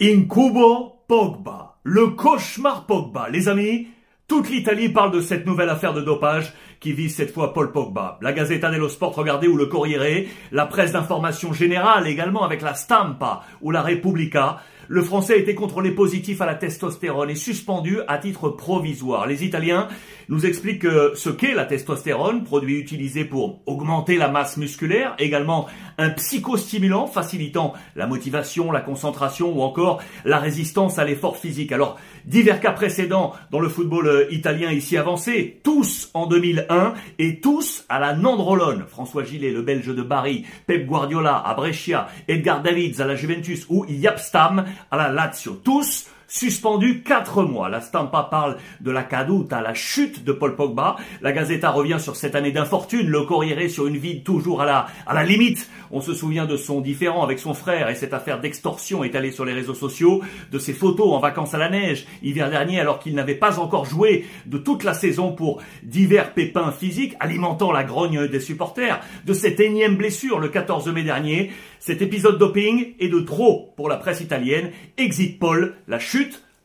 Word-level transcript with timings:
Incubo 0.00 1.04
Pogba. 1.06 1.76
Le 1.84 2.08
cauchemar 2.08 2.84
Pogba. 2.86 3.28
Les 3.30 3.48
amis, 3.48 3.86
toute 4.26 4.50
l'Italie 4.50 4.88
parle 4.88 5.12
de 5.12 5.20
cette 5.20 5.46
nouvelle 5.46 5.68
affaire 5.68 5.94
de 5.94 6.00
dopage 6.00 6.52
qui 6.80 6.92
vise 6.92 7.14
cette 7.14 7.30
fois 7.30 7.52
Paul 7.52 7.70
Pogba. 7.70 8.18
La 8.20 8.32
Gazzetta 8.32 8.70
dello 8.70 8.88
Sport, 8.88 9.14
regardez, 9.14 9.46
ou 9.46 9.56
le 9.56 9.66
Corriere, 9.66 10.26
la 10.50 10.66
presse 10.66 10.90
d'information 10.90 11.52
générale 11.52 12.08
également 12.08 12.42
avec 12.42 12.60
la 12.60 12.74
Stampa 12.74 13.42
ou 13.62 13.70
la 13.70 13.82
Repubblica. 13.82 14.58
Le 14.88 15.02
Français 15.02 15.34
a 15.34 15.36
été 15.36 15.54
contrôlé 15.54 15.90
positif 15.90 16.40
à 16.40 16.46
la 16.46 16.54
testostérone 16.54 17.30
et 17.30 17.34
suspendu 17.34 17.98
à 18.08 18.18
titre 18.18 18.48
provisoire. 18.48 19.26
Les 19.26 19.44
Italiens 19.44 19.88
nous 20.28 20.46
expliquent 20.46 20.86
ce 21.14 21.30
qu'est 21.30 21.54
la 21.54 21.64
testostérone, 21.64 22.44
produit 22.44 22.78
utilisé 22.78 23.24
pour 23.24 23.60
augmenter 23.66 24.16
la 24.16 24.28
masse 24.28 24.56
musculaire, 24.56 25.14
également 25.18 25.66
un 25.98 26.10
psychostimulant 26.10 27.06
facilitant 27.06 27.74
la 27.96 28.06
motivation, 28.06 28.72
la 28.72 28.80
concentration 28.80 29.56
ou 29.56 29.62
encore 29.62 30.02
la 30.24 30.38
résistance 30.38 30.98
à 30.98 31.04
l'effort 31.04 31.36
physique. 31.36 31.72
Alors, 31.72 31.98
divers 32.24 32.60
cas 32.60 32.72
précédents 32.72 33.32
dans 33.50 33.60
le 33.60 33.68
football 33.68 34.06
euh, 34.06 34.26
italien 34.30 34.70
ici 34.70 34.96
avancé, 34.96 35.60
tous 35.62 36.10
en 36.14 36.26
2001 36.26 36.94
et 37.18 37.40
tous 37.40 37.84
à 37.88 37.98
la 37.98 38.14
Nandrolone. 38.14 38.84
François 38.88 39.24
Gillet, 39.24 39.50
le 39.50 39.62
Belge 39.62 39.94
de 39.94 40.02
Bari, 40.02 40.44
Pep 40.66 40.86
Guardiola 40.86 41.36
à 41.36 41.54
Brescia, 41.54 42.08
Edgar 42.28 42.62
Davids 42.62 43.00
à 43.00 43.06
la 43.06 43.16
Juventus 43.16 43.66
ou 43.68 43.84
Yapstam 43.88 44.64
à 44.90 44.96
la 44.96 45.08
Lazio. 45.08 45.60
Tous 45.64 46.06
suspendu 46.28 47.02
quatre 47.02 47.42
mois. 47.42 47.68
La 47.68 47.80
Stampa 47.80 48.28
parle 48.30 48.56
de 48.80 48.90
la 48.90 49.02
caduta, 49.02 49.60
la 49.60 49.74
chute 49.74 50.24
de 50.24 50.32
Paul 50.32 50.56
Pogba. 50.56 50.96
La 51.22 51.32
Gazeta 51.32 51.70
revient 51.70 51.98
sur 52.00 52.16
cette 52.16 52.34
année 52.34 52.52
d'infortune. 52.52 53.08
Le 53.08 53.22
Corriere 53.22 53.70
sur 53.70 53.86
une 53.86 53.96
vie 53.96 54.22
toujours 54.22 54.62
à 54.62 54.66
la, 54.66 54.86
à 55.06 55.14
la 55.14 55.24
limite. 55.24 55.68
On 55.90 56.00
se 56.00 56.14
souvient 56.14 56.46
de 56.46 56.56
son 56.56 56.80
différend 56.80 57.22
avec 57.22 57.38
son 57.38 57.54
frère 57.54 57.88
et 57.88 57.94
cette 57.94 58.14
affaire 58.14 58.40
d'extorsion 58.40 59.04
étalée 59.04 59.30
sur 59.30 59.44
les 59.44 59.52
réseaux 59.52 59.74
sociaux, 59.74 60.22
de 60.50 60.58
ses 60.58 60.72
photos 60.72 61.12
en 61.12 61.18
vacances 61.18 61.54
à 61.54 61.58
la 61.58 61.68
neige 61.68 62.06
hiver 62.22 62.50
dernier 62.50 62.80
alors 62.80 62.98
qu'il 62.98 63.14
n'avait 63.14 63.34
pas 63.34 63.58
encore 63.58 63.84
joué 63.84 64.26
de 64.46 64.58
toute 64.58 64.84
la 64.84 64.94
saison 64.94 65.32
pour 65.32 65.62
divers 65.82 66.34
pépins 66.34 66.72
physiques 66.72 67.14
alimentant 67.20 67.72
la 67.72 67.84
grogne 67.84 68.26
des 68.28 68.40
supporters, 68.40 69.00
de 69.24 69.32
cette 69.32 69.60
énième 69.60 69.96
blessure 69.96 70.40
le 70.40 70.48
14 70.48 70.88
mai 70.88 71.02
dernier. 71.02 71.52
Cet 71.78 72.02
épisode 72.02 72.38
doping 72.38 72.94
est 72.98 73.08
de 73.08 73.20
trop 73.20 73.72
pour 73.76 73.88
la 73.88 73.96
presse 73.96 74.20
italienne. 74.20 74.70
Exit 74.96 75.38
Paul, 75.38 75.74
la 75.86 75.98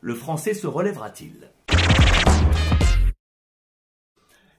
le 0.02 0.16
français 0.16 0.54
se 0.54 0.68
relèvera-t-il? 0.68 1.50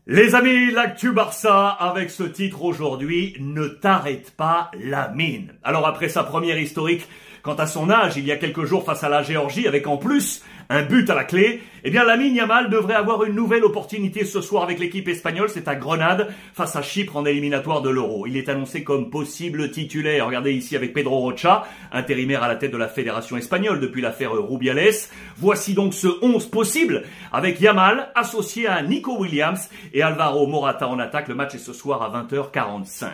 Les 0.06 0.34
amis, 0.34 0.72
l'actu 0.72 1.12
Barça 1.12 1.69
avec 1.69 2.10
ce 2.10 2.24
titre 2.24 2.64
aujourd'hui, 2.64 3.36
ne 3.38 3.69
t'arrête 3.69 4.32
pas 4.32 4.70
la 4.82 5.08
mine. 5.08 5.52
Alors 5.62 5.86
après 5.86 6.08
sa 6.08 6.24
première 6.24 6.58
historique, 6.58 7.06
quant 7.42 7.55
à 7.55 7.66
son 7.66 7.91
âge, 7.91 8.16
il 8.16 8.27
y 8.27 8.33
a 8.33 8.36
quelques 8.36 8.64
jours 8.64 8.84
face 8.84 9.05
à 9.05 9.08
la 9.08 9.22
Géorgie, 9.22 9.66
avec 9.66 9.86
en 9.86 9.96
plus 9.96 10.42
un 10.72 10.83
but 10.83 11.10
à 11.10 11.16
la 11.16 11.24
clé, 11.24 11.62
eh 11.82 11.91
bien 11.91 12.05
Lamine 12.05 12.34
Yamal 12.34 12.70
devrait 12.70 12.94
avoir 12.94 13.24
une 13.24 13.34
nouvelle 13.34 13.64
opportunité 13.64 14.24
ce 14.24 14.41
soir 14.41 14.62
avec 14.62 14.78
l'équipe 14.78 15.08
espagnole, 15.08 15.48
c'est 15.48 15.66
à 15.66 15.74
Grenade 15.74 16.28
face 16.55 16.77
à 16.77 16.82
Chypre 16.82 17.16
en 17.16 17.27
éliminatoire 17.27 17.82
de 17.82 17.91
l'Euro. 17.91 18.27
Il 18.28 18.36
est 18.36 18.48
annoncé 18.48 18.84
comme 18.84 19.10
possible 19.10 19.72
titulaire, 19.72 20.27
regardez 20.27 20.52
ici 20.52 20.77
avec 20.77 20.92
Pedro 20.92 21.19
Rocha, 21.19 21.64
intérimaire 21.91 22.44
à 22.44 22.48
la 22.48 22.55
tête 22.55 22.70
de 22.70 22.77
la 22.77 22.86
fédération 22.86 23.36
espagnole 23.36 23.80
depuis 23.80 24.00
l'affaire 24.00 24.32
Rubiales. 24.32 24.94
Voici 25.38 25.75
donc 25.75 25.92
ce 25.92 26.06
11 26.22 26.47
possible 26.47 27.02
avec 27.32 27.60
Yamal 27.60 28.12
associé 28.14 28.69
à 28.69 28.80
Nico 28.82 29.19
Williams 29.19 29.70
et 29.92 30.02
Alvaro 30.02 30.47
Morata 30.47 30.86
en 30.86 31.00
attaque. 31.00 31.27
Le 31.27 31.34
match 31.34 31.56
est 31.56 31.58
ce 31.58 31.72
soir 31.72 32.02
à 32.02 32.22
20h45. 32.22 33.08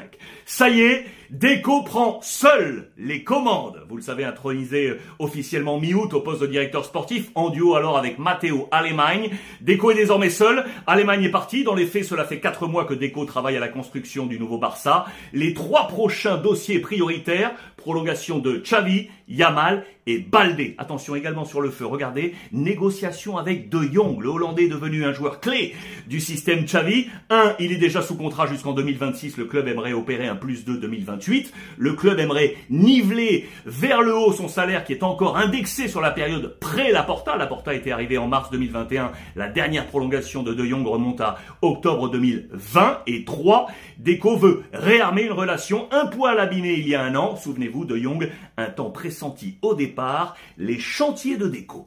Ça 0.45 0.69
y 0.69 0.83
est, 0.83 1.07
Deco 1.31 1.83
prend 1.83 2.21
seul 2.23 2.91
les 2.99 3.25
commandes. 3.25 3.83
Vous 3.89 3.97
le 3.97 4.03
savez, 4.03 4.16
intronisé 4.25 4.95
officiellement 5.19 5.79
mi-août 5.79 6.15
au 6.15 6.21
poste 6.21 6.41
de 6.41 6.47
directeur 6.47 6.85
sportif 6.85 7.31
en 7.35 7.51
duo 7.51 7.75
alors 7.75 7.97
avec 7.97 8.19
Matteo 8.19 8.69
Allemagne. 8.71 9.31
Deco 9.61 9.91
est 9.91 9.95
désormais 9.95 10.31
seul. 10.31 10.65
Allemagne 10.87 11.25
est 11.25 11.31
parti. 11.31 11.65
Dans 11.65 11.75
les 11.75 11.87
faits, 11.87 12.05
cela 12.05 12.25
fait 12.25 12.41
quatre 12.41 12.67
mois 12.67 12.85
que 12.85 12.95
Deco 12.95 13.25
travaille 13.25 13.57
à 13.57 13.61
la 13.61 13.69
construction 13.69 14.27
du 14.27 14.39
nouveau 14.39 14.59
Barça. 14.59 15.07
Les 15.33 15.55
trois 15.55 15.89
prochains 15.89 16.37
dossiers 16.37 16.79
prioritaires, 16.79 17.53
prolongation 17.87 18.41
de 18.41 18.57
Xavi, 18.57 19.07
Yamal 19.29 19.85
et 20.09 20.19
Baldé. 20.19 20.75
Attention 20.79 21.15
également 21.15 21.45
sur 21.45 21.61
le 21.61 21.71
feu, 21.71 21.87
regardez, 21.87 22.35
négociation 22.53 23.39
avec 23.39 23.69
De 23.69 23.81
Jong, 23.81 24.21
le 24.21 24.29
Hollandais 24.29 24.67
devenu 24.67 25.05
un 25.05 25.13
joueur 25.13 25.41
clé 25.41 25.75
du 26.09 26.21
système 26.21 26.65
Xavi. 26.65 27.07
Un, 27.31 27.55
il 27.61 27.73
est 27.73 27.77
déjà 27.77 28.03
sous 28.03 28.17
contrat 28.17 28.47
jusqu'en 28.47 28.73
2026, 28.73 29.37
le 29.37 29.45
club 29.45 29.69
aimerait 29.69 29.93
opérer 29.93 30.27
un 30.27 30.35
plus 30.35 30.65
2 30.65 30.79
2028. 30.79 31.53
Le 31.79 31.93
club 31.93 32.19
aimerait 32.19 32.57
niveler 32.71 33.49
vers 33.67 34.03
le 34.03 34.17
haut 34.17 34.33
son 34.33 34.49
salaire 34.49 34.85
qui 34.85 34.93
est 34.93 35.05
encore 35.05 35.37
indexé 35.37 35.87
sur 35.87 36.01
la 36.01 36.11
période 36.11 36.59
pré-Laporta. 36.59 37.37
Laporta 37.37 37.73
était 37.73 37.93
arrivé 37.93 38.19
en 38.19 38.27
mars 38.27 38.51
2021, 38.51 39.13
la 39.37 39.49
dernière 39.49 39.87
prolongation 39.87 40.43
de 40.43 40.55
De 40.55 40.65
Jong 40.65 40.87
remonte 40.87 41.21
à 41.21 41.39
octobre 41.63 42.11
2020. 42.11 43.03
Et 43.07 43.25
3, 43.25 43.69
Deco 43.99 44.37
veut 44.37 44.63
réarmer 44.73 45.23
une 45.23 45.33
relation 45.33 45.89
un 45.93 46.07
poil 46.07 46.39
abîmée 46.41 46.75
il 46.75 46.89
y 46.89 46.97
a 46.97 47.03
un 47.03 47.15
an. 47.15 47.37
Souvenez-vous, 47.37 47.76
De 47.85 47.97
Jong, 47.97 48.31
un 48.57 48.71
temps 48.71 48.91
pressenti 48.91 49.59
au 49.63 49.75
départ, 49.75 50.37
les 50.57 50.79
chantiers 50.79 51.37
de 51.37 51.49
déco. 51.49 51.87